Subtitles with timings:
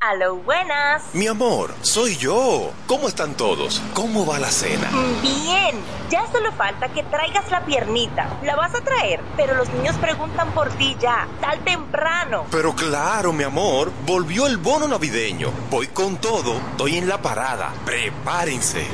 [0.00, 1.02] Aló, buenas.
[1.12, 2.70] Mi amor, soy yo.
[2.86, 3.82] ¿Cómo están todos?
[3.94, 4.88] ¿Cómo va la cena?
[5.20, 5.74] Bien,
[6.08, 8.38] ya solo falta que traigas la piernita.
[8.44, 12.46] La vas a traer, pero los niños preguntan por ti ya, tal temprano.
[12.52, 15.50] Pero claro, mi amor, volvió el bono navideño.
[15.68, 17.72] Voy con todo, estoy en la parada.
[17.84, 18.86] Prepárense.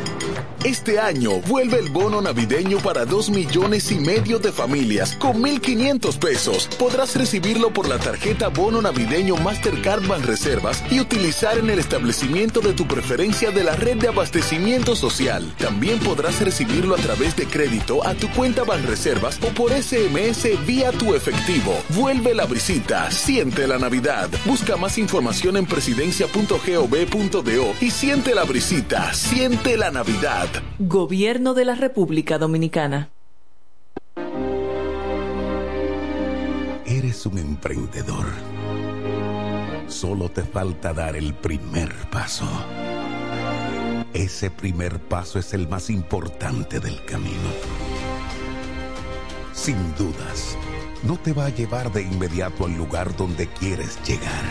[0.64, 6.18] Este año vuelve el bono navideño para 2 millones y medio de familias con 1.500
[6.18, 6.70] pesos.
[6.78, 12.72] Podrás recibirlo por la tarjeta Bono Navideño Mastercard Banreservas y utilizar en el establecimiento de
[12.72, 15.52] tu preferencia de la red de abastecimiento social.
[15.58, 20.92] También podrás recibirlo a través de crédito a tu cuenta Banreservas o por SMS vía
[20.92, 21.78] tu efectivo.
[21.90, 24.30] Vuelve la brisita, siente la Navidad.
[24.46, 30.53] Busca más información en presidencia.gov.do y siente la brisita, siente la Navidad.
[30.78, 33.10] Gobierno de la República Dominicana.
[36.84, 38.26] Eres un emprendedor.
[39.86, 42.46] Solo te falta dar el primer paso.
[44.12, 47.50] Ese primer paso es el más importante del camino.
[49.52, 50.56] Sin dudas,
[51.02, 54.44] no te va a llevar de inmediato al lugar donde quieres llegar,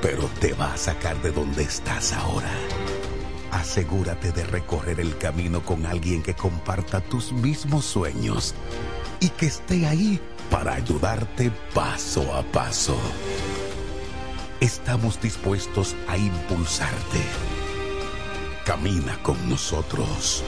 [0.00, 2.50] pero te va a sacar de donde estás ahora.
[3.50, 8.54] Asegúrate de recorrer el camino con alguien que comparta tus mismos sueños
[9.20, 12.98] y que esté ahí para ayudarte paso a paso.
[14.60, 17.20] Estamos dispuestos a impulsarte.
[18.64, 20.42] Camina con nosotros.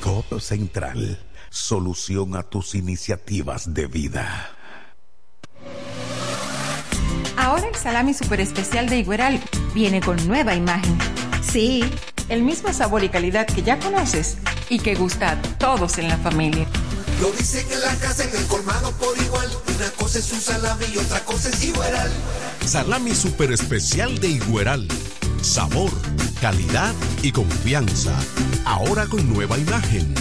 [0.00, 1.18] Codo Central,
[1.50, 4.50] solución a tus iniciativas de vida.
[7.36, 9.40] Ahora el salami super especial de Igueral
[9.74, 10.96] viene con nueva imagen.
[11.42, 11.82] Sí,
[12.32, 14.38] el mismo sabor y calidad que ya conoces
[14.70, 16.66] y que gusta a todos en la familia.
[17.20, 19.46] Lo dicen en la casa, en el colmado por igual.
[19.76, 22.10] Una cosa es un salami y otra cosa es Igueral.
[22.64, 24.88] Salami super especial de Igueral.
[25.42, 25.90] Sabor,
[26.40, 28.18] calidad y confianza.
[28.64, 30.14] Ahora con nueva imagen.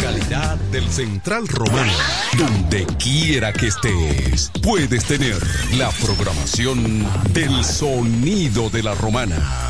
[0.00, 1.92] Calidad del Central Romano.
[2.38, 5.38] Donde quiera que estés, puedes tener
[5.76, 9.69] la programación del sonido de la romana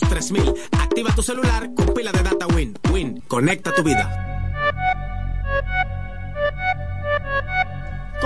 [0.00, 2.78] 3000 Activa tu celular con pila de data Win.
[2.90, 4.31] Win, conecta tu vida.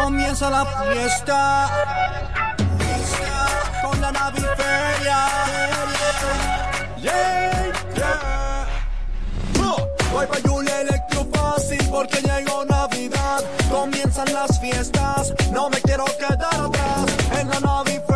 [0.06, 1.68] Comienza la fiesta
[3.82, 5.18] con la naviferia.
[6.96, 8.66] Yeah, yeah.
[9.60, 9.76] Oh,
[10.12, 13.42] voy pa' Julia Electro Fácil porque llegó Navidad.
[13.68, 17.06] Comienzan las fiestas, no me quiero quedar atrás.
[17.40, 18.15] En la naviferia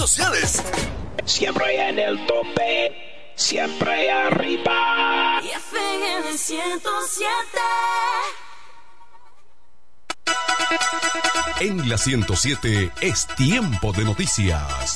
[0.01, 0.63] sociales.
[1.25, 5.39] Siempre en el tope, siempre arriba.
[5.43, 7.29] Y FM 107.
[11.59, 14.95] En la 107 es tiempo de noticias.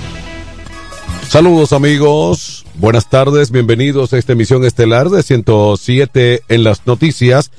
[1.31, 7.51] Saludos amigos, buenas tardes, bienvenidos a esta emisión estelar de 107 en las noticias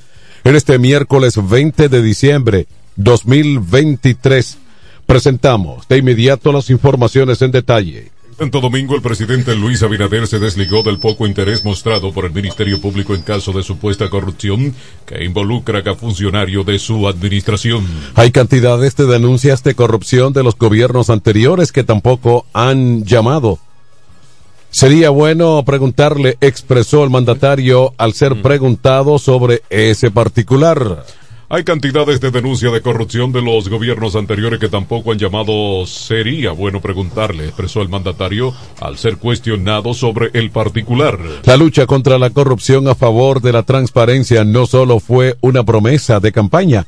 [0.44, 4.58] en este miércoles 20 de diciembre 2023.
[5.06, 8.11] Presentamos de inmediato las informaciones en detalle.
[8.42, 12.80] Santo Domingo, el presidente Luis Abinader se desligó del poco interés mostrado por el Ministerio
[12.80, 14.74] Público en caso de supuesta corrupción
[15.06, 17.86] que involucra a funcionario de su administración.
[18.16, 23.60] Hay cantidades de denuncias de corrupción de los gobiernos anteriores que tampoco han llamado.
[24.70, 31.04] Sería bueno preguntarle, expresó el mandatario al ser preguntado sobre ese particular.
[31.54, 35.84] Hay cantidades de denuncia de corrupción de los gobiernos anteriores que tampoco han llamado.
[35.84, 41.18] Sería bueno preguntarle, expresó el mandatario, al ser cuestionado sobre el particular.
[41.44, 46.20] La lucha contra la corrupción a favor de la transparencia no solo fue una promesa
[46.20, 46.86] de campaña,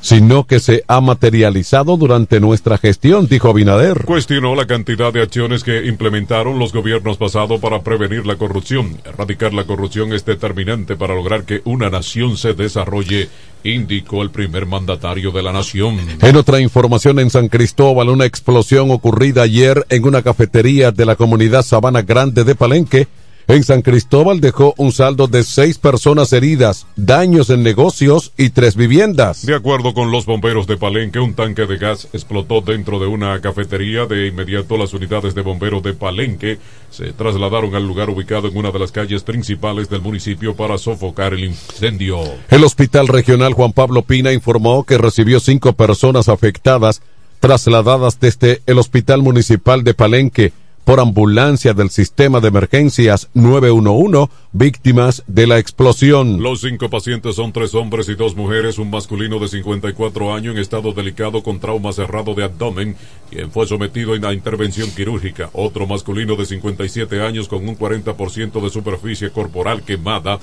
[0.00, 4.04] sino que se ha materializado durante nuestra gestión, dijo Abinader.
[4.04, 8.98] Cuestionó la cantidad de acciones que implementaron los gobiernos pasados para prevenir la corrupción.
[9.04, 13.28] Erradicar la corrupción es determinante para lograr que una nación se desarrolle,
[13.64, 15.98] indicó el primer mandatario de la nación.
[16.22, 21.16] En otra información en San Cristóbal, una explosión ocurrida ayer en una cafetería de la
[21.16, 23.08] comunidad Sabana Grande de Palenque
[23.48, 28.76] en San Cristóbal dejó un saldo de seis personas heridas, daños en negocios y tres
[28.76, 29.46] viviendas.
[29.46, 33.40] De acuerdo con los bomberos de Palenque, un tanque de gas explotó dentro de una
[33.40, 34.04] cafetería.
[34.04, 36.58] De inmediato, las unidades de bomberos de Palenque
[36.90, 41.32] se trasladaron al lugar ubicado en una de las calles principales del municipio para sofocar
[41.32, 42.20] el incendio.
[42.50, 47.00] El Hospital Regional Juan Pablo Pina informó que recibió cinco personas afectadas
[47.40, 50.52] trasladadas desde el Hospital Municipal de Palenque
[50.88, 56.42] por ambulancia del sistema de emergencias 911, víctimas de la explosión.
[56.42, 60.62] Los cinco pacientes son tres hombres y dos mujeres, un masculino de 54 años en
[60.62, 62.96] estado delicado con trauma cerrado de abdomen,
[63.28, 68.70] quien fue sometido a intervención quirúrgica, otro masculino de 57 años con un 40% de
[68.70, 70.38] superficie corporal quemada,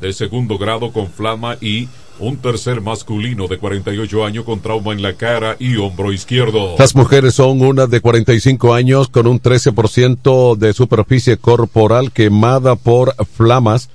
[0.00, 1.90] de segundo grado con flama y
[2.20, 6.76] un tercer masculino de 48 años con trauma en la cara y hombro izquierdo.
[6.78, 13.14] Las mujeres son una de 45 años con un 13% de superficie corporal quemada por
[13.26, 13.90] flamas,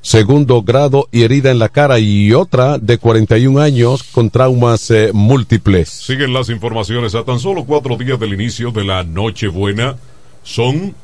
[0.00, 5.10] segundo grado y herida en la cara y otra de 41 años con traumas eh,
[5.12, 5.88] múltiples.
[5.88, 9.96] Siguen las informaciones a tan solo cuatro días del inicio de la Nochebuena.
[10.42, 10.94] Son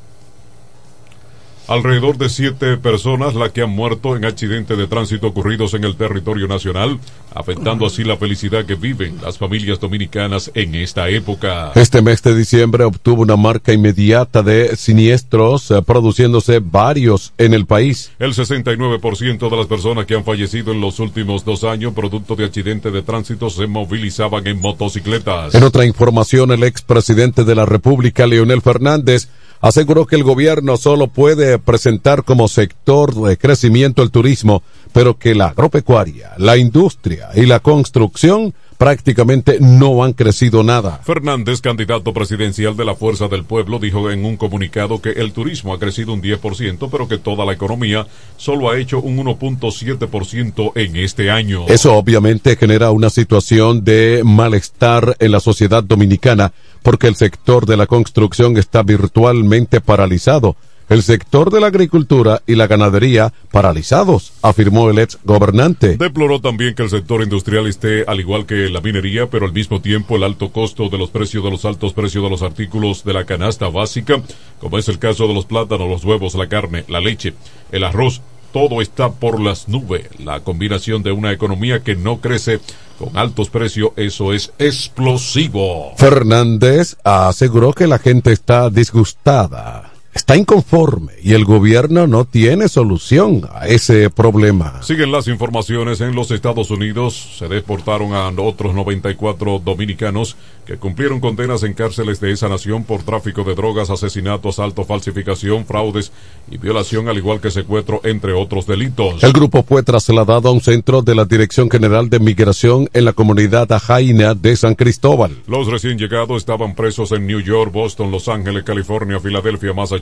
[1.68, 5.96] Alrededor de siete personas las que han muerto en accidentes de tránsito ocurridos en el
[5.96, 6.98] territorio nacional,
[7.34, 11.72] afectando así la felicidad que viven las familias dominicanas en esta época.
[11.74, 17.66] Este mes de diciembre obtuvo una marca inmediata de siniestros, eh, produciéndose varios en el
[17.66, 18.10] país.
[18.18, 22.44] El 69% de las personas que han fallecido en los últimos dos años producto de
[22.44, 25.54] accidentes de tránsito se movilizaban en motocicletas.
[25.54, 29.28] En otra información, el expresidente de la República, Leonel Fernández,
[29.62, 35.34] aseguró que el gobierno solo puede presentar como sector de crecimiento el turismo, pero que
[35.34, 38.52] la agropecuaria, la industria y la construcción
[38.82, 41.00] prácticamente no han crecido nada.
[41.04, 45.72] Fernández, candidato presidencial de la Fuerza del Pueblo, dijo en un comunicado que el turismo
[45.72, 50.96] ha crecido un 10%, pero que toda la economía solo ha hecho un 1.7% en
[50.96, 51.66] este año.
[51.68, 56.52] Eso obviamente genera una situación de malestar en la sociedad dominicana,
[56.82, 60.56] porque el sector de la construcción está virtualmente paralizado
[60.92, 65.96] el sector de la agricultura y la ganadería paralizados, afirmó el ex gobernante.
[65.96, 69.80] Deploró también que el sector industrial esté al igual que la minería, pero al mismo
[69.80, 73.14] tiempo el alto costo de los precios de los altos precios de los artículos de
[73.14, 74.20] la canasta básica,
[74.60, 77.32] como es el caso de los plátanos, los huevos, la carne, la leche,
[77.70, 78.20] el arroz,
[78.52, 80.08] todo está por las nubes.
[80.18, 82.60] La combinación de una economía que no crece
[82.98, 85.92] con altos precios, eso es explosivo.
[85.96, 93.48] Fernández aseguró que la gente está disgustada está inconforme y el gobierno no tiene solución
[93.52, 94.82] a ese problema.
[94.82, 97.36] Siguen las informaciones en los Estados Unidos.
[97.38, 103.02] Se deportaron a otros 94 dominicanos que cumplieron condenas en cárceles de esa nación por
[103.02, 106.12] tráfico de drogas, asesinato, asalto, falsificación, fraudes
[106.50, 109.22] y violación, al igual que secuestro, entre otros delitos.
[109.24, 113.12] El grupo fue trasladado a un centro de la Dirección General de Migración en la
[113.12, 115.36] comunidad Ajaina de San Cristóbal.
[115.46, 120.01] Los recién llegados estaban presos en New York, Boston, Los Ángeles, California, Filadelfia, Massachusetts,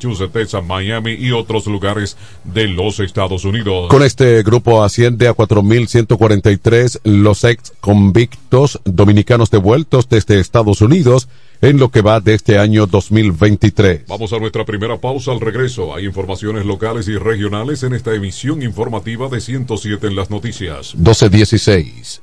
[0.67, 3.89] Miami y otros lugares de los Estados Unidos.
[3.89, 11.29] Con este grupo asciende a 4.143 los ex convictos dominicanos devueltos desde Estados Unidos
[11.61, 14.07] en lo que va de este año 2023.
[14.09, 15.95] Vamos a nuestra primera pausa al regreso.
[15.95, 20.95] Hay informaciones locales y regionales en esta emisión informativa de 107 en las noticias.
[20.95, 22.23] 1216.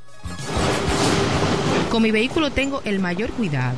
[1.92, 3.78] Con mi vehículo tengo el mayor cuidado.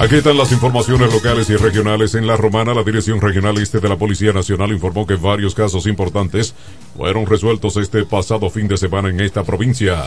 [0.00, 2.14] Aquí están las informaciones locales y regionales.
[2.14, 5.88] En La Romana, la Dirección Regional Este de la Policía Nacional informó que varios casos
[5.88, 6.54] importantes
[6.96, 10.04] fueron resueltos este pasado fin de semana en esta provincia.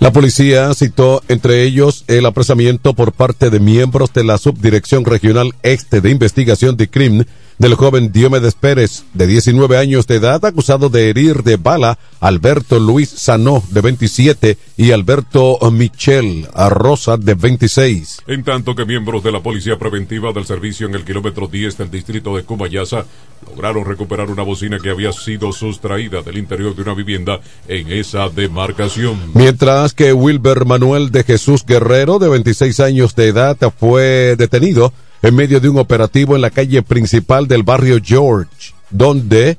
[0.00, 5.54] La policía citó entre ellos el apresamiento por parte de miembros de la Subdirección Regional
[5.62, 7.26] Este de Investigación de Crimen
[7.58, 12.78] del joven Diomedes Pérez, de 19 años de edad, acusado de herir de bala Alberto
[12.78, 18.22] Luis Sanó, de 27, y Alberto Michel Arrosa, de 26.
[18.28, 21.90] En tanto que miembros de la Policía Preventiva del Servicio en el kilómetro 10 del
[21.90, 23.04] distrito de Cumayasa
[23.48, 28.28] lograron recuperar una bocina que había sido sustraída del interior de una vivienda en esa
[28.28, 29.32] demarcación.
[29.34, 34.92] Mientras que Wilber Manuel de Jesús Guerrero, de 26 años de edad, fue detenido
[35.22, 39.58] en medio de un operativo en la calle principal del barrio George, donde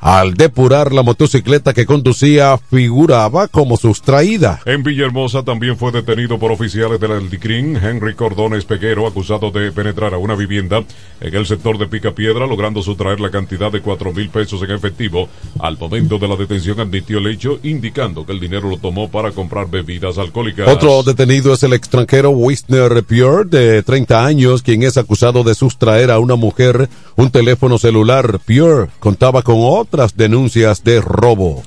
[0.00, 4.60] al depurar la motocicleta que conducía figuraba como sustraída.
[4.64, 10.14] En Villahermosa también fue detenido por oficiales del Aldicrín Henry Cordones Peguero, acusado de penetrar
[10.14, 10.84] a una vivienda
[11.20, 15.28] en el sector de Picapiedra, logrando sustraer la cantidad de cuatro mil pesos en efectivo.
[15.58, 19.32] Al momento de la detención admitió el hecho, indicando que el dinero lo tomó para
[19.32, 20.68] comprar bebidas alcohólicas.
[20.68, 26.10] Otro detenido es el extranjero Wisner Pure, de 30 años, quien es acusado de sustraer
[26.10, 28.38] a una mujer un teléfono celular.
[28.46, 31.62] Pure contaba con otro otras denuncias de robo.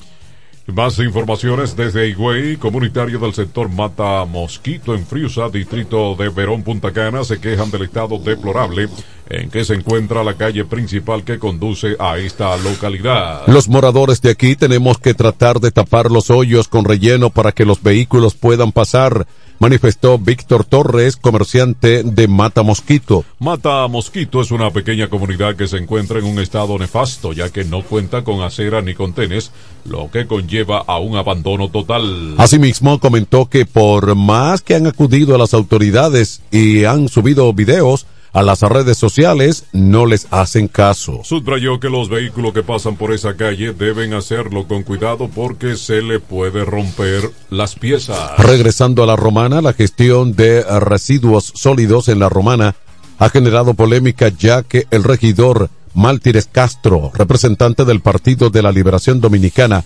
[0.68, 6.94] Más informaciones desde Higüey, comunitario del sector Mata Mosquito en Friusa, distrito de Verón Punta
[6.94, 8.88] Cana, se quejan del estado deplorable
[9.28, 13.48] en que se encuentra la calle principal que conduce a esta localidad.
[13.48, 17.66] Los moradores de aquí tenemos que tratar de tapar los hoyos con relleno para que
[17.66, 19.26] los vehículos puedan pasar
[19.62, 23.24] manifestó Víctor Torres, comerciante de Mata Mosquito.
[23.38, 27.64] Mata Mosquito es una pequeña comunidad que se encuentra en un estado nefasto, ya que
[27.64, 29.52] no cuenta con acera ni contenes,
[29.86, 32.34] lo que conlleva a un abandono total.
[32.40, 38.08] Asimismo, comentó que por más que han acudido a las autoridades y han subido videos,
[38.34, 41.22] a las redes sociales no les hacen caso.
[41.24, 46.02] Subrayó que los vehículos que pasan por esa calle deben hacerlo con cuidado porque se
[46.02, 48.38] le puede romper las piezas.
[48.38, 52.76] Regresando a la romana, la gestión de residuos sólidos en la romana
[53.20, 59.20] ha generado polémica ya que el regidor Maltires Castro, representante del Partido de la Liberación
[59.20, 59.84] Dominicana,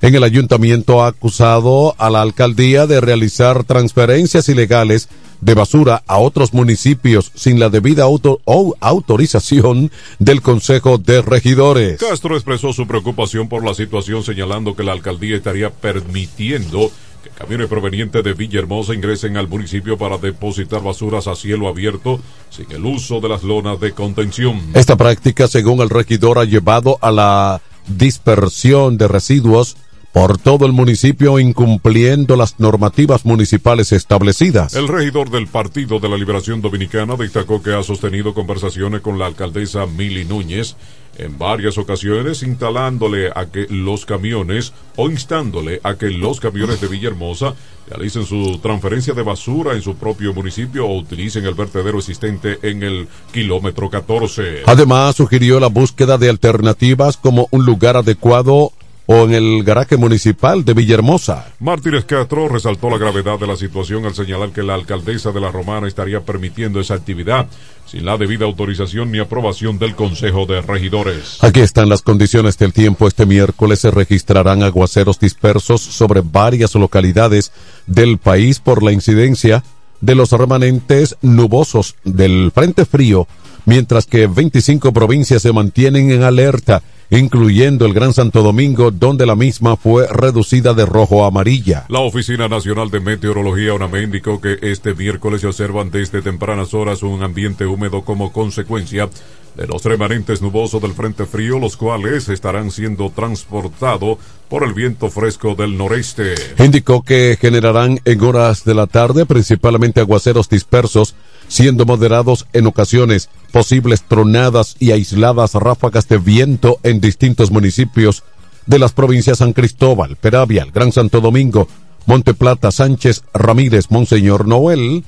[0.00, 5.08] en el ayuntamiento ha acusado a la alcaldía de realizar transferencias ilegales
[5.40, 11.98] de basura a otros municipios sin la debida auto o autorización del Consejo de Regidores.
[11.98, 16.90] Castro expresó su preocupación por la situación señalando que la alcaldía estaría permitiendo
[17.22, 22.20] que camiones provenientes de Villahermosa ingresen al municipio para depositar basuras a cielo abierto
[22.50, 24.60] sin el uso de las lonas de contención.
[24.74, 29.76] Esta práctica, según el regidor, ha llevado a la dispersión de residuos
[30.12, 34.74] por todo el municipio incumpliendo las normativas municipales establecidas.
[34.74, 39.26] El regidor del Partido de la Liberación Dominicana destacó que ha sostenido conversaciones con la
[39.26, 40.76] alcaldesa Mili Núñez
[41.18, 46.86] en varias ocasiones instalándole a que los camiones o instándole a que los camiones de
[46.86, 47.54] Villahermosa
[47.88, 52.82] realicen su transferencia de basura en su propio municipio o utilicen el vertedero existente en
[52.82, 54.62] el kilómetro 14.
[54.66, 58.72] Además, sugirió la búsqueda de alternativas como un lugar adecuado
[59.10, 61.46] o en el garaje municipal de Villahermosa.
[61.60, 65.50] Mártires Castro resaltó la gravedad de la situación al señalar que la alcaldesa de la
[65.50, 67.46] Romana estaría permitiendo esa actividad
[67.86, 71.38] sin la debida autorización ni aprobación del Consejo de Regidores.
[71.40, 73.08] Aquí están las condiciones del tiempo.
[73.08, 77.50] Este miércoles se registrarán aguaceros dispersos sobre varias localidades
[77.86, 79.64] del país por la incidencia
[80.02, 83.26] de los remanentes nubosos del Frente Frío,
[83.64, 89.34] mientras que 25 provincias se mantienen en alerta incluyendo el Gran Santo Domingo, donde la
[89.34, 91.86] misma fue reducida de rojo a amarilla.
[91.88, 97.02] La Oficina Nacional de Meteorología UNAME indicó que este miércoles se observan desde tempranas horas
[97.02, 99.08] un ambiente húmedo como consecuencia
[99.56, 104.18] de los remanentes nubosos del Frente Frío, los cuales estarán siendo transportados
[104.48, 106.34] por el viento fresco del noreste.
[106.58, 111.16] Indicó que generarán en horas de la tarde principalmente aguaceros dispersos
[111.48, 118.22] siendo moderados en ocasiones, posibles tronadas y aisladas ráfagas de viento en distintos municipios
[118.66, 121.68] de las provincias San Cristóbal, Peravia, Gran Santo Domingo,
[122.06, 125.04] Monte Plata, Sánchez, Ramírez, Monseñor Noel,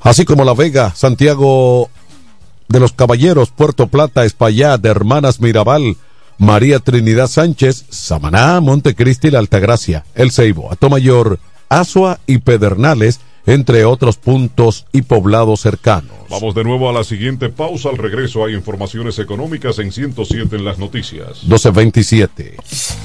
[0.00, 1.90] así como La Vega, Santiago
[2.68, 5.96] de los Caballeros, Puerto Plata, Espaillat, Hermanas Mirabal,
[6.38, 14.18] María Trinidad Sánchez, Samaná, Montecristi, La Altagracia, El Ceibo, Atomayor, Asua y Pedernales, entre otros
[14.18, 16.17] puntos y poblados cercanos.
[16.30, 17.88] Vamos de nuevo a la siguiente pausa.
[17.88, 21.42] Al regreso hay informaciones económicas en 107 en las noticias.
[21.44, 22.56] 1227.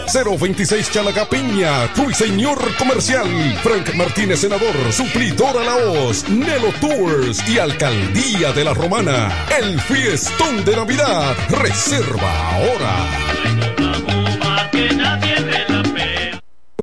[0.07, 3.27] 026 Chalagapiña, Ruiseñor Comercial.
[3.63, 6.27] Frank Martínez, senador, suplidor a la voz.
[6.29, 9.45] Nelo Tours y Alcaldía de la Romana.
[9.59, 11.35] El fiestón de Navidad.
[11.49, 13.07] Reserva ahora.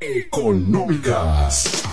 [0.01, 1.85] Económicas.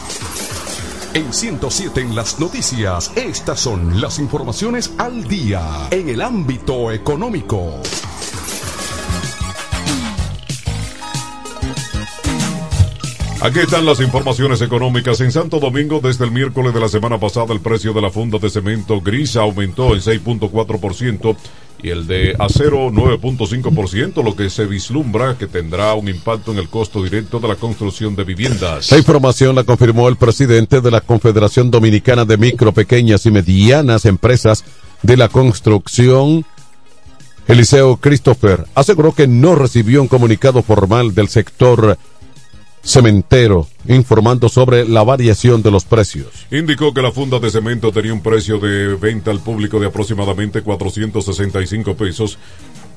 [1.13, 7.81] En 107 en las noticias, estas son las informaciones al día en el ámbito económico.
[13.45, 15.21] Aquí están las informaciones económicas.
[15.21, 18.39] En Santo Domingo, desde el miércoles de la semana pasada, el precio de la funda
[18.39, 21.37] de cemento gris aumentó en 6.4%
[21.83, 26.69] y el de acero 9.5%, lo que se vislumbra que tendrá un impacto en el
[26.69, 28.89] costo directo de la construcción de viviendas.
[28.89, 34.05] La información la confirmó el presidente de la Confederación Dominicana de Micro, Pequeñas y Medianas
[34.05, 34.65] Empresas
[35.03, 36.43] de la Construcción,
[37.47, 38.65] Eliseo Christopher.
[38.73, 41.95] Aseguró que no recibió un comunicado formal del sector
[42.85, 46.27] cementero informando sobre la variación de los precios.
[46.51, 50.61] Indicó que la funda de cemento tenía un precio de venta al público de aproximadamente
[50.61, 52.37] 465 pesos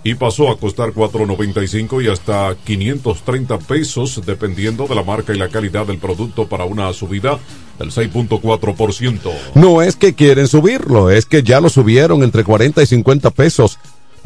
[0.04, 5.48] y pasó a costar 4.95 y hasta 530 pesos dependiendo de la marca y la
[5.48, 7.38] calidad del producto para una subida
[7.78, 9.32] del 6.4%.
[9.54, 13.78] No es que quieren subirlo, es que ya lo subieron entre 40 y 50 pesos.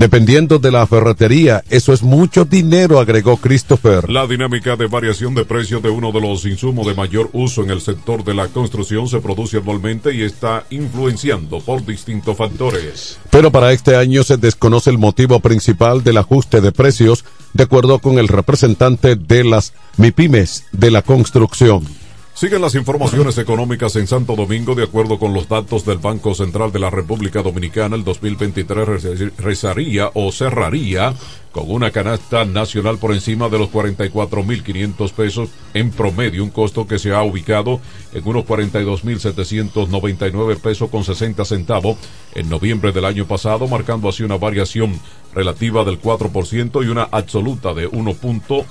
[0.03, 4.11] Dependiendo de la ferretería, eso es mucho dinero, agregó Christopher.
[4.11, 7.71] La dinámica de variación de precio de uno de los insumos de mayor uso en
[7.71, 13.21] el sector de la construcción se produce anualmente y está influenciando por distintos factores.
[13.31, 18.01] Pero para este año se desconoce el motivo principal del ajuste de precios, de acuerdo
[18.01, 22.02] con el representante de las MIPIMES de la construcción.
[22.35, 24.75] Siguen las informaciones económicas en Santo Domingo.
[24.75, 30.11] De acuerdo con los datos del Banco Central de la República Dominicana, el 2023 rezaría
[30.15, 31.13] o cerraría
[31.53, 36.99] con una canasta nacional por encima de los 44.500 pesos en promedio, un costo que
[36.99, 37.81] se ha ubicado
[38.15, 41.99] en unos 42.799 pesos con 60 centavos
[42.35, 44.99] en noviembre del año pasado, marcando así una variación
[45.35, 48.65] relativa del 4% y una absoluta de 1 punto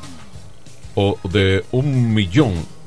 [0.95, 2.80] o de un millón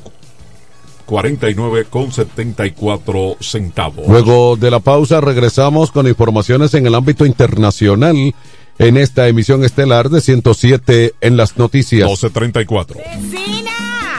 [1.10, 4.06] 49 con 74 centavos.
[4.06, 8.32] Luego de la pausa regresamos con informaciones en el ámbito internacional
[8.78, 12.06] en esta emisión estelar de 107 en las noticias.
[12.06, 12.96] 1234.
[12.96, 13.72] ¡Vecina!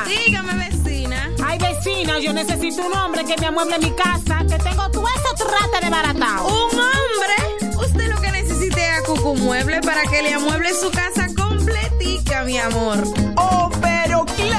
[0.05, 1.29] Dígame, vecina.
[1.41, 5.47] Ay, vecina, yo necesito un hombre que me amueble mi casa, que tengo todo eso
[5.47, 6.45] trata de baratao.
[6.45, 7.77] ¿Un hombre?
[7.87, 12.43] Usted lo que necesite es a Cucu Mueble para que le amueble su casa completica,
[12.43, 13.01] mi amor.
[13.37, 13.90] Oh, pero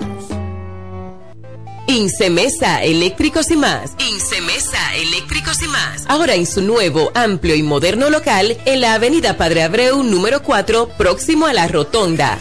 [1.88, 3.92] Incemesa Eléctricos y más.
[3.98, 6.04] Incemesa Eléctricos y más.
[6.08, 10.88] Ahora en su nuevo, amplio y moderno local en la Avenida Padre Abreu número 4,
[10.98, 12.40] próximo a la Rotonda.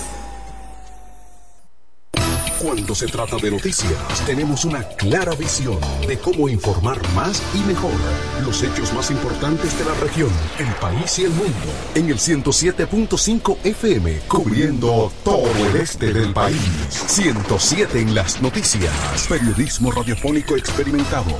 [2.61, 7.91] Cuando se trata de noticias, tenemos una clara visión de cómo informar más y mejor.
[8.45, 11.53] Los hechos más importantes de la región, el país y el mundo.
[11.95, 16.59] En el 107.5 FM, cubriendo todo el este del país.
[16.89, 18.93] 107 en las noticias.
[19.27, 21.31] Periodismo radiofónico experimentado.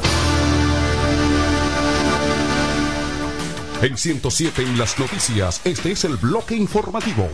[3.84, 7.30] En 107 en las noticias, este es el bloque informativo.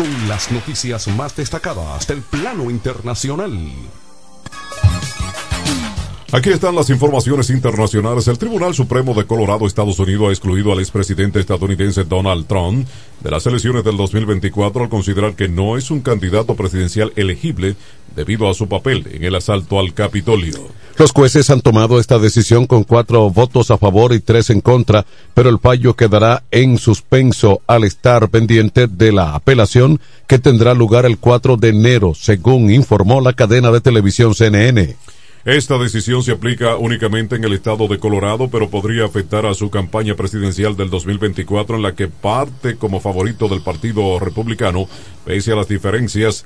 [0.00, 3.52] Con las noticias más destacadas del plano internacional.
[6.32, 8.28] Aquí están las informaciones internacionales.
[8.28, 12.86] El Tribunal Supremo de Colorado, Estados Unidos, ha excluido al expresidente estadounidense Donald Trump
[13.20, 17.74] de las elecciones del 2024 al considerar que no es un candidato presidencial elegible
[18.14, 20.68] debido a su papel en el asalto al Capitolio.
[20.96, 25.04] Los jueces han tomado esta decisión con cuatro votos a favor y tres en contra,
[25.34, 31.06] pero el fallo quedará en suspenso al estar pendiente de la apelación que tendrá lugar
[31.06, 34.96] el 4 de enero, según informó la cadena de televisión CNN.
[35.44, 39.70] Esta decisión se aplica únicamente en el estado de Colorado, pero podría afectar a su
[39.70, 44.86] campaña presidencial del 2024 en la que parte como favorito del Partido Republicano,
[45.24, 46.44] pese a las diferencias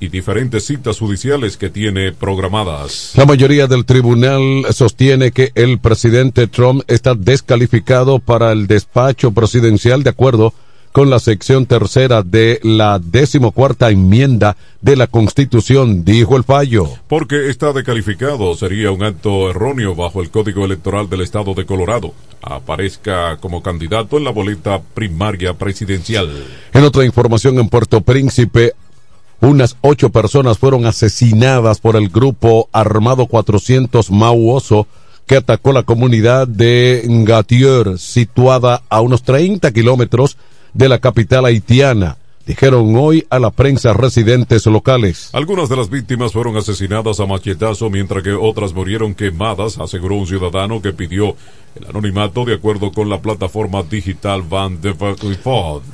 [0.00, 3.12] y diferentes citas judiciales que tiene programadas.
[3.14, 10.02] La mayoría del tribunal sostiene que el presidente Trump está descalificado para el despacho presidencial
[10.02, 10.52] de acuerdo
[10.92, 16.86] con la sección tercera de la decimocuarta enmienda de la Constitución, dijo el fallo.
[17.08, 22.12] Porque está descalificado sería un acto erróneo bajo el Código Electoral del Estado de Colorado.
[22.42, 26.28] Aparezca como candidato en la boleta primaria presidencial.
[26.74, 28.74] En otra información en Puerto Príncipe,
[29.40, 34.86] unas ocho personas fueron asesinadas por el grupo armado 400 Mauoso
[35.26, 40.36] que atacó la comunidad de Ngatier, situada a unos 30 kilómetros
[40.72, 42.16] de la capital haitiana.
[42.46, 45.30] Dijeron hoy a la prensa residentes locales.
[45.32, 50.26] Algunas de las víctimas fueron asesinadas a machetazo mientras que otras murieron quemadas, aseguró un
[50.26, 51.36] ciudadano que pidió
[51.76, 54.92] el anonimato de acuerdo con la plataforma digital Van de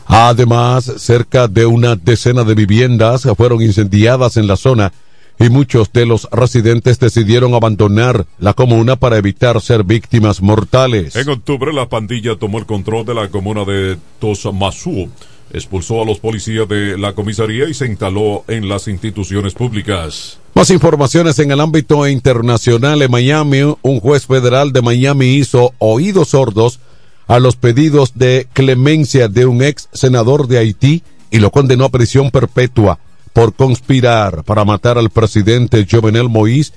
[0.07, 4.91] Además, cerca de una decena de viviendas fueron incendiadas en la zona
[5.39, 11.15] y muchos de los residentes decidieron abandonar la comuna para evitar ser víctimas mortales.
[11.17, 15.09] En octubre, la pandilla tomó el control de la comuna de Tosmasú
[15.53, 20.39] expulsó a los policías de la comisaría y se instaló en las instituciones públicas.
[20.55, 23.01] Más informaciones en el ámbito internacional.
[23.03, 26.81] En Miami, un juez federal de Miami hizo oídos sordos
[27.27, 31.91] a los pedidos de clemencia de un ex senador de Haití y lo condenó a
[31.91, 32.99] prisión perpetua
[33.39, 36.73] por conspirar para matar al presidente Jovenel Moïse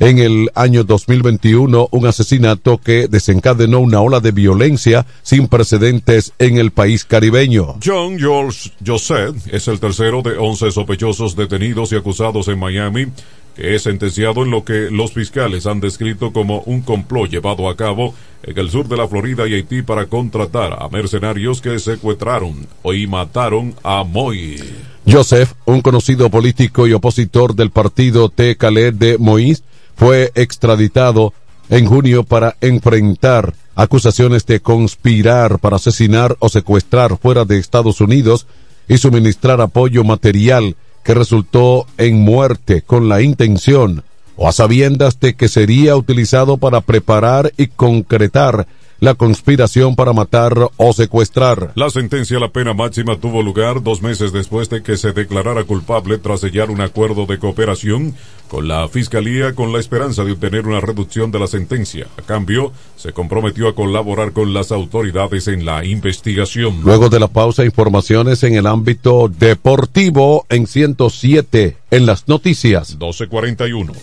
[0.00, 6.58] en el año 2021 un asesinato que desencadenó una ola de violencia sin precedentes en
[6.58, 7.76] el país caribeño.
[7.84, 13.06] John George Joseph es el tercero de 11 sospechosos detenidos y acusados en Miami
[13.54, 17.76] que es sentenciado en lo que los fiscales han descrito como un complot llevado a
[17.76, 22.66] cabo en el sur de la Florida y Haití para contratar a mercenarios que secuestraron
[22.84, 24.62] y mataron a Moy.
[25.06, 28.56] Joseph, un conocido político y opositor del partido T.
[28.56, 29.62] Calais de Moïse,
[29.96, 31.34] fue extraditado
[31.68, 38.46] en junio para enfrentar acusaciones de conspirar para asesinar o secuestrar fuera de Estados Unidos
[38.88, 44.04] y suministrar apoyo material que resultó en muerte con la intención
[44.36, 48.66] o a sabiendas de que sería utilizado para preparar y concretar
[49.02, 51.72] la conspiración para matar o secuestrar.
[51.74, 55.64] La sentencia a la pena máxima tuvo lugar dos meses después de que se declarara
[55.64, 58.14] culpable tras sellar un acuerdo de cooperación
[58.52, 62.06] con la Fiscalía con la esperanza de obtener una reducción de la sentencia.
[62.18, 66.82] A cambio, se comprometió a colaborar con las autoridades en la investigación.
[66.82, 72.90] Luego de la pausa, informaciones en el ámbito deportivo en 107 en las noticias.
[72.90, 73.94] 1241.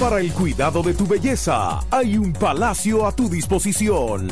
[0.00, 4.31] Para el cuidado de tu belleza, hay un palacio a tu disposición.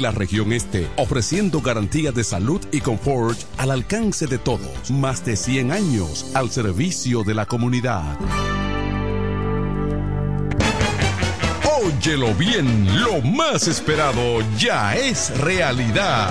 [0.00, 4.90] la región este, ofreciendo garantía de salud y confort al alcance de todos.
[4.90, 8.18] Más de 100 años al servicio de la comunidad.
[11.82, 16.30] Óyelo bien, lo más esperado ya es realidad.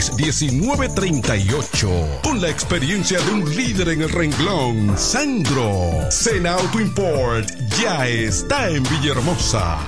[0.00, 2.22] 809-866-1938.
[2.22, 6.10] Con la experiencia de un líder en el renglón, Sandro.
[6.10, 7.48] Sena Auto Import
[7.80, 9.78] ya está en Villahermosa.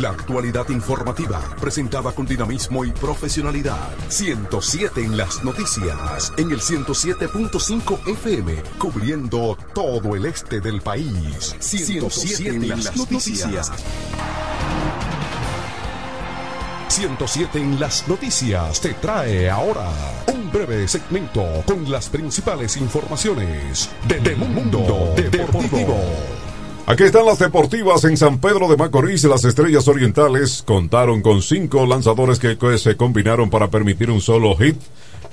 [0.00, 3.88] La actualidad informativa, presentada con dinamismo y profesionalidad.
[4.08, 11.56] 107 en las noticias, en el 107.5 FM, cubriendo todo el este del país.
[11.58, 13.72] 107 en las noticias.
[16.88, 19.90] 107 en las noticias te trae ahora
[20.32, 25.98] un breve segmento con las principales informaciones de, de Mundo Deportivo.
[26.86, 29.22] Aquí están las deportivas en San Pedro de Macorís.
[29.24, 34.76] Las estrellas orientales contaron con cinco lanzadores que se combinaron para permitir un solo hit,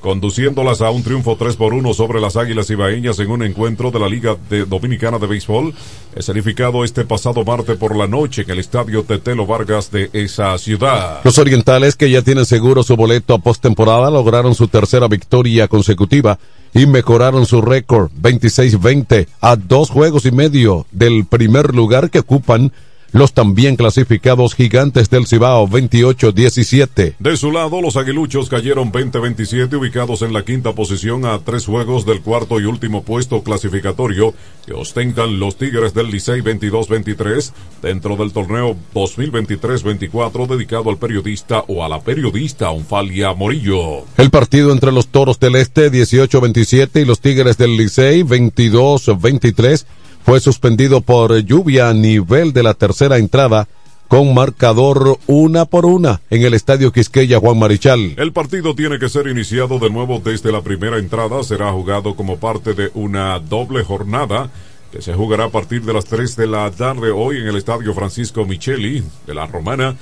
[0.06, 4.00] conduciéndolas a un triunfo 3 por 1 sobre las Águilas Ibaeñas en un encuentro de
[4.00, 5.74] la Liga de Dominicana de Béisbol,
[6.16, 11.22] escenificado este pasado martes por la noche en el estadio Tetelo Vargas de esa ciudad.
[11.24, 16.38] Los orientales que ya tienen seguro su boleto a postemporada lograron su tercera victoria consecutiva
[16.76, 22.72] y mejoraron su récord 26-20 a dos juegos y medio del primer lugar que ocupan
[23.16, 27.16] los también clasificados gigantes del Cibao 28-17.
[27.18, 32.06] De su lado, los aguiluchos cayeron 20-27 ubicados en la quinta posición a tres juegos
[32.06, 34.34] del cuarto y último puesto clasificatorio
[34.66, 41.86] que ostentan los Tigres del Licey 22-23 dentro del torneo 2023-24 dedicado al periodista o
[41.86, 44.04] a la periodista Onfalia Morillo.
[44.18, 49.86] El partido entre los Toros del Este 18-27 y los Tigres del Licey 22-23
[50.26, 53.68] fue suspendido por lluvia a nivel de la tercera entrada
[54.08, 58.16] con marcador una por una en el Estadio Quisqueya Juan Marichal.
[58.18, 61.44] El partido tiene que ser iniciado de nuevo desde la primera entrada.
[61.44, 64.50] Será jugado como parte de una doble jornada
[64.92, 67.94] que se jugará a partir de las 3 de la tarde hoy en el Estadio
[67.94, 69.96] Francisco Micheli de la Romana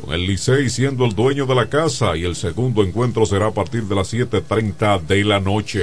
[0.00, 3.52] con el Licey siendo el dueño de la casa y el segundo encuentro será a
[3.52, 5.82] partir de las 7.30 de la noche.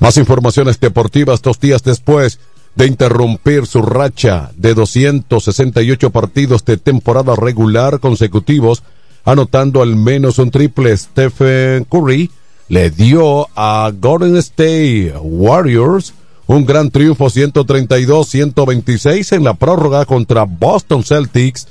[0.00, 2.38] Más informaciones deportivas dos días después
[2.74, 8.82] de interrumpir su racha de 268 partidos de temporada regular consecutivos,
[9.24, 10.96] anotando al menos un triple.
[10.96, 12.30] Stephen Curry
[12.68, 16.14] le dio a Golden State Warriors
[16.46, 21.66] un gran triunfo 132-126 en la prórroga contra Boston Celtics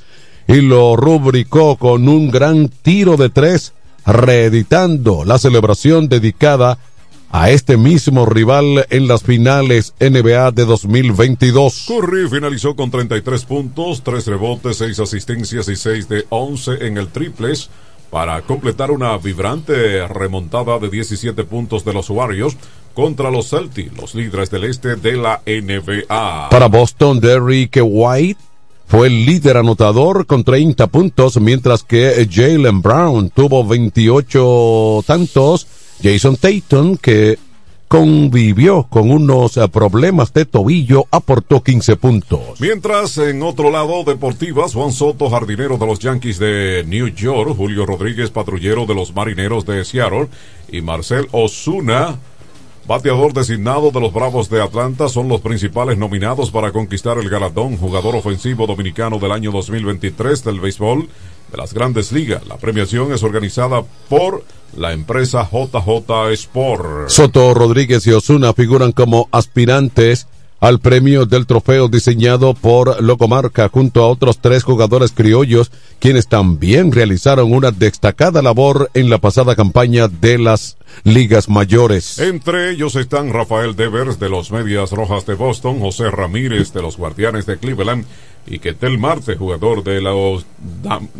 [0.47, 3.73] y lo rubricó con un gran tiro de tres,
[4.05, 6.79] reeditando la celebración dedicada a
[7.41, 11.85] este mismo rival en las finales NBA de 2022.
[11.87, 17.07] Curry finalizó con 33 puntos, 3 rebotes, 6 asistencias y 6 de 11 en el
[17.07, 17.71] triples
[18.11, 22.55] para completar una vibrante remontada de 17 puntos de los Warriors
[22.93, 26.49] contra los Celtics, los líderes del este de la NBA.
[26.49, 28.39] Para Boston, Derrick White
[28.85, 35.65] fue el líder anotador con 30 puntos, mientras que Jalen Brown tuvo 28 tantos
[36.03, 37.39] Jason Tatum, que
[37.87, 42.59] convivió con unos eh, problemas de tobillo, aportó 15 puntos.
[42.59, 47.85] Mientras, en otro lado, deportivas, Juan Soto, jardinero de los Yankees de New York, Julio
[47.85, 50.27] Rodríguez, patrullero de los Marineros de Seattle,
[50.71, 52.17] y Marcel Osuna,
[52.87, 57.77] bateador designado de los Bravos de Atlanta, son los principales nominados para conquistar el galardón
[57.77, 61.07] jugador ofensivo dominicano del año 2023 del béisbol
[61.51, 62.45] de las grandes ligas.
[62.47, 64.43] La premiación es organizada por
[64.75, 67.09] la empresa JJ Sport.
[67.09, 70.27] Soto, Rodríguez y Osuna figuran como aspirantes
[70.63, 76.93] al premio del trofeo diseñado por Locomarca junto a otros tres jugadores criollos quienes también
[76.93, 82.17] realizaron una destacada labor en la pasada campaña de las ligas mayores.
[82.17, 86.95] Entre ellos están Rafael Devers de los Medias Rojas de Boston, José Ramírez de los
[86.95, 88.05] Guardianes de Cleveland
[88.47, 90.45] y Ketel Marte, jugador de los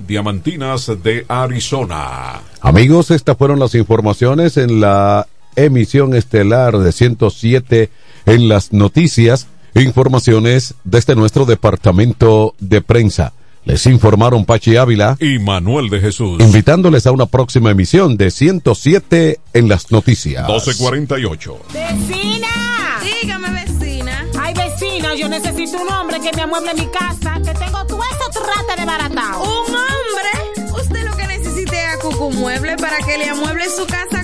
[0.08, 2.40] Diamantinas de Arizona.
[2.62, 5.28] Amigos, estas fueron las informaciones en la
[5.58, 7.90] emisión estelar de 107
[8.26, 9.48] en las noticias.
[9.76, 13.34] Informaciones desde nuestro departamento de prensa.
[13.66, 16.42] Les informaron Pachi Ávila y Manuel de Jesús.
[16.42, 20.46] Invitándoles a una próxima emisión de 107 en las noticias.
[20.48, 21.60] 1248.
[21.74, 22.48] ¡Vecina!
[23.02, 24.26] Dígame, vecina.
[24.40, 28.42] Ay, vecina, yo necesito un hombre que me amueble mi casa, que tengo todo eso
[28.44, 29.44] trate de baratao.
[29.44, 30.72] ¿Un hombre?
[30.82, 34.24] Usted lo que necesita es a Cucu Cucumueble para que le amueble su casa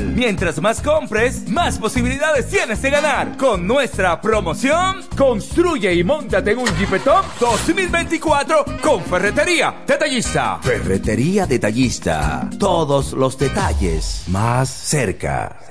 [0.03, 3.37] Mientras más compres, más posibilidades tienes de ganar.
[3.37, 10.59] Con nuestra promoción, construye y montate en un Jeepetop 2024 con Ferretería Detallista.
[10.61, 12.49] Ferretería Detallista.
[12.59, 15.70] Todos los detalles más cerca.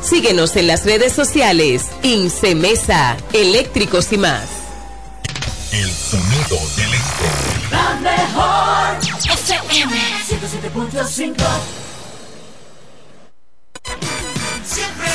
[0.00, 1.86] Síguenos en las redes sociales.
[2.02, 4.44] Incemesa, eléctricos y más.
[5.72, 7.26] El sonido del este.
[7.70, 8.96] La mejor
[9.28, 9.96] FM
[10.28, 11.34] 107.5
[14.64, 15.08] Siempre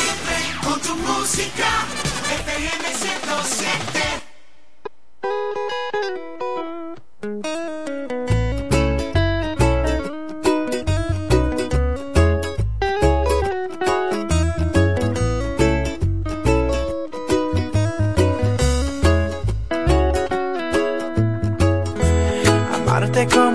[0.64, 1.86] con tu música
[2.42, 2.84] FM
[7.22, 8.31] 107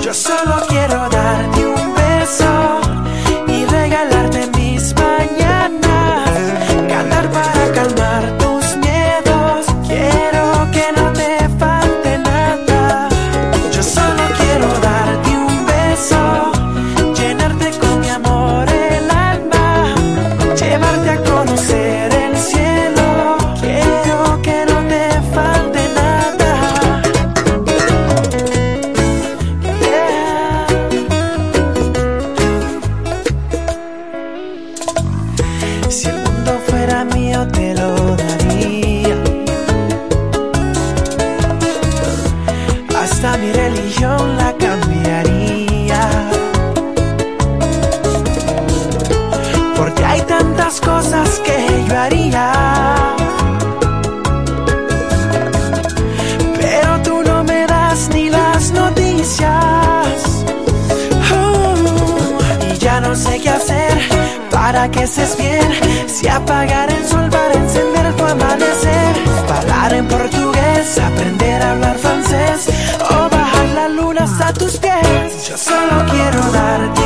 [0.00, 1.55] Yo solo quiero darte
[65.38, 66.08] bien.
[66.08, 69.16] Si apagar el sol para encender tu amanecer.
[69.56, 72.66] Hablar en portugués, aprender a hablar francés.
[73.10, 75.48] O bajar la luna hasta tus pies.
[75.48, 77.05] Yo solo quiero darte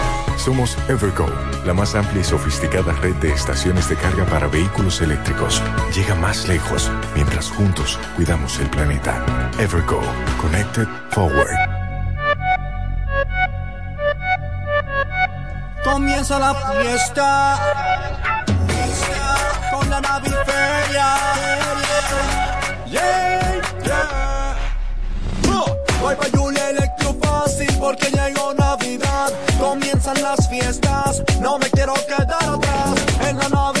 [0.43, 1.27] Somos Evergo,
[1.67, 5.61] la más amplia y sofisticada red de estaciones de carga para vehículos eléctricos.
[5.93, 9.23] Llega más lejos mientras juntos cuidamos el planeta.
[9.59, 10.01] Evergo,
[10.41, 11.55] Connected Forward.
[15.83, 17.59] Comienza la fiesta
[19.71, 21.17] con la naviferia.
[22.87, 24.55] Yeah, yeah.
[25.53, 28.80] Oh, Voy pa' Julia Electro Fácil porque llegó Navidad.
[30.19, 32.95] Las fiestas, no me quiero quedar atrás.
[33.29, 33.80] En la naviferia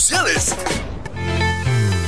[0.00, 0.56] sociales.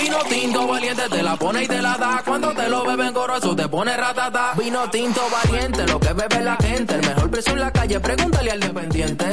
[0.00, 2.22] Vino tinto valiente te la pone y te la da.
[2.24, 4.54] Cuando te lo beben goroso te pone ratata.
[4.58, 6.94] Vino tinto valiente, lo que bebe la gente.
[6.94, 9.26] El mejor precio en la calle, pregúntale al dependiente.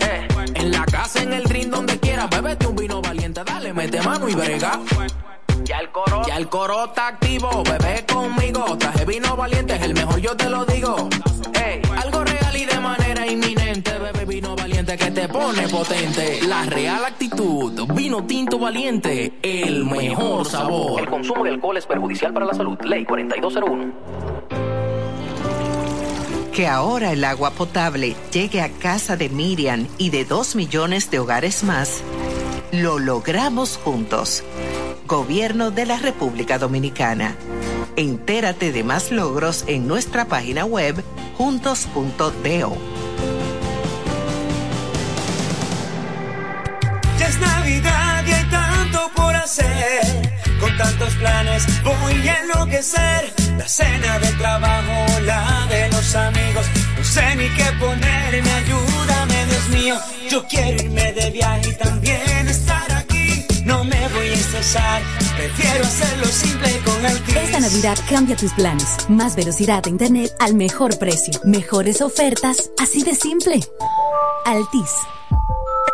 [0.00, 3.42] Eh, en la casa, en el drink, donde quiera, bébete un vino valiente.
[3.44, 4.80] Dale, mete mano y brega.
[5.64, 8.76] Ya el coro, ya el coro está activo, bebé conmigo.
[8.78, 11.08] Traje vino valiente, es el mejor, yo te lo digo.
[11.62, 12.24] Ey, algo
[12.58, 16.40] y de manera inminente, bebé vino valiente que te pone potente.
[16.46, 21.00] La real actitud, vino tinto valiente, el mejor sabor.
[21.00, 22.76] El consumo de alcohol es perjudicial para la salud.
[22.82, 23.92] Ley 4201.
[26.52, 31.20] Que ahora el agua potable llegue a casa de Miriam y de dos millones de
[31.20, 32.02] hogares más,
[32.72, 34.42] lo logramos juntos.
[35.06, 37.36] Gobierno de la República Dominicana.
[37.98, 41.02] Entérate de más logros en nuestra página web
[41.36, 42.76] juntos.do.
[47.18, 50.30] Ya es Navidad y hay tanto por hacer.
[50.60, 53.32] Con tantos planes voy a enloquecer.
[53.56, 56.66] La cena del trabajo, la de los amigos.
[56.96, 59.96] No sé ni qué ponerme, ayúdame, Dios mío.
[60.30, 62.27] Yo quiero irme de viaje y también.
[64.58, 67.36] Prefiero hacerlo simple con Altis.
[67.36, 69.08] Esta Navidad cambia tus planes.
[69.08, 71.40] Más velocidad de internet al mejor precio.
[71.44, 73.60] Mejores ofertas, así de simple.
[74.44, 74.90] Altis.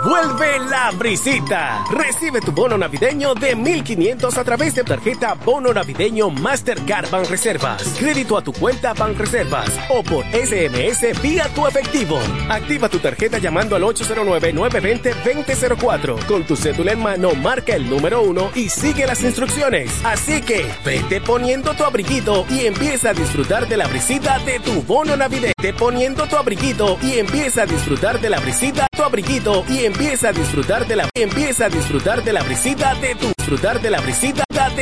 [0.05, 1.83] Vuelve la brisita.
[1.91, 7.83] Recibe tu bono navideño de 1500 a través de tarjeta Bono Navideño Mastercard Reservas.
[7.99, 12.21] Crédito a tu cuenta Reservas o por SMS vía tu efectivo.
[12.51, 16.27] Activa tu tarjeta llamando al 809-920-2004.
[16.27, 19.91] Con tu cédula en mano, marca el número 1 y sigue las instrucciones.
[20.05, 24.83] Así que vete poniendo tu abriguito y empieza a disfrutar de la brisita de tu
[24.83, 25.55] bono navideño.
[25.57, 30.31] Vete poniendo tu abriguito y empieza a disfrutar de la brisita tu abriguito y empieza
[30.31, 34.01] a disfrutar de la empieza a disfrutar de la brisita de tu disfrutar de la
[34.01, 34.59] brisita de